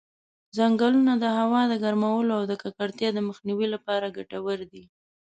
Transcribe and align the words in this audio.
ځنګلونه 0.57 1.13
د 1.23 1.25
هوا 1.37 1.61
د 1.67 1.73
ګرمولو 1.83 2.31
او 2.39 2.43
د 2.51 2.53
ککړتیا 2.61 3.09
د 3.13 3.19
مخنیوي 3.29 3.67
لپاره 3.75 4.13
ګټور 4.17 4.59
دي. 4.71 4.83